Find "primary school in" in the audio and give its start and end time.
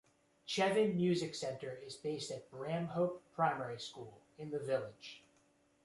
3.35-4.49